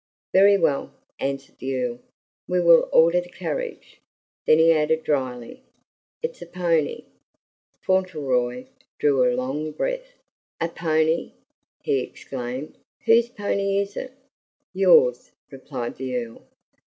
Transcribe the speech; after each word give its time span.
"Very 0.33 0.57
well," 0.57 0.91
answered 1.19 1.59
the 1.59 1.77
Earl. 1.79 1.99
"We 2.47 2.59
will 2.59 2.89
order 2.91 3.21
the 3.21 3.29
carriage." 3.29 4.01
Then 4.47 4.57
he 4.57 4.71
added 4.73 5.03
dryly, 5.03 5.61
"It's 6.23 6.41
a 6.41 6.47
pony." 6.47 7.05
Fauntleroy 7.83 8.65
drew 8.97 9.23
a 9.31 9.35
long 9.35 9.69
breath. 9.69 10.13
"A 10.59 10.69
pony!" 10.69 11.33
he 11.83 11.99
exclaimed. 11.99 12.79
"Whose 13.05 13.29
pony 13.29 13.77
is 13.77 13.95
it?" 13.95 14.13
"Yours," 14.73 15.33
replied 15.51 15.97
the 15.97 16.17
Earl. 16.17 16.41